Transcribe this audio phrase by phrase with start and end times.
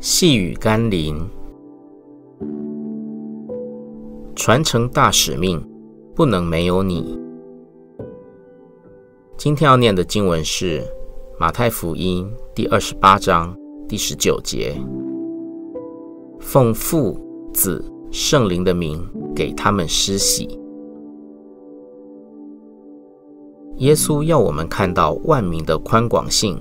[0.00, 1.28] 细雨甘霖，
[4.36, 5.60] 传承大使命，
[6.14, 7.18] 不能没有你。
[9.36, 10.84] 今天要念的经文是
[11.36, 13.52] 马太福音第二十八章
[13.88, 14.80] 第十九节
[16.38, 17.18] ：“奉父、
[17.52, 19.04] 子、圣灵的名
[19.34, 20.60] 给他们施洗。”
[23.78, 26.56] 耶稣要我们看到万民的宽广性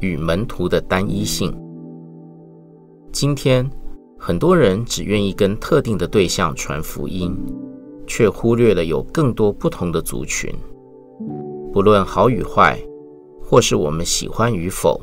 [0.00, 1.56] 与门徒的单一性。
[3.12, 3.68] 今天，
[4.16, 7.36] 很多人只愿意跟特定的对象传福音，
[8.06, 10.48] 却忽略了有更多不同的族群。
[11.72, 12.80] 不论好与坏，
[13.42, 15.00] 或是我们喜欢与否，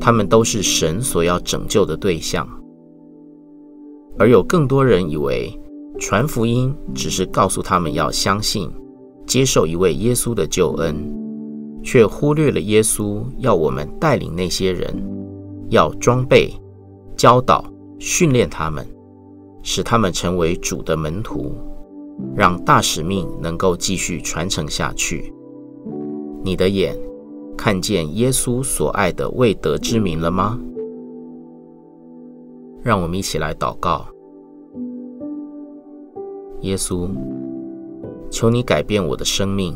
[0.00, 2.46] 他们都是神所要拯救的对象。
[4.18, 5.56] 而有更多人以为，
[6.00, 8.68] 传福音只是告诉他们要相信、
[9.24, 10.96] 接受一位耶稣的救恩，
[11.80, 14.92] 却忽略了耶稣要我们带领那些人，
[15.70, 16.52] 要装备。
[17.16, 17.64] 教导、
[17.98, 18.86] 训练他们，
[19.62, 21.52] 使他们成为主的门徒，
[22.34, 25.32] 让大使命能够继续传承下去。
[26.42, 26.96] 你的眼
[27.56, 30.60] 看见耶稣所爱的未得之民了吗？
[32.82, 34.06] 让我们一起来祷告。
[36.60, 37.08] 耶稣，
[38.30, 39.74] 求你改变我的生命，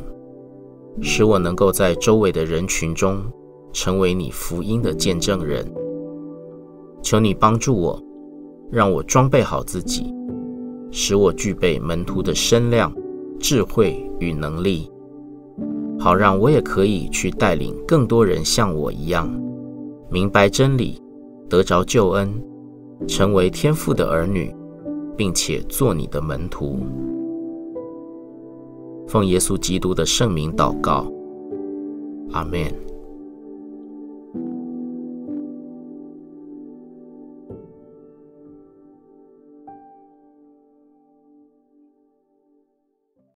[1.00, 3.22] 使我能够在周围的人群中
[3.72, 5.66] 成为你福音的见证人。
[7.02, 8.02] 求你帮助我，
[8.70, 10.14] 让我装备好自己，
[10.90, 12.92] 使我具备门徒的身量、
[13.38, 14.90] 智慧与能力，
[15.98, 19.28] 好让我也可以去带领更多人像我一样，
[20.10, 21.00] 明白真理，
[21.48, 22.32] 得着救恩，
[23.06, 24.54] 成为天父的儿女，
[25.16, 26.80] 并且做你的门徒。
[29.06, 31.10] 奉耶稣基督的圣名祷告，
[32.32, 32.87] 阿门。